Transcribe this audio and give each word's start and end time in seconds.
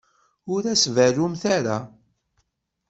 Ur 0.53 0.63
as-berrumt 0.73 1.43
ara. 1.57 1.77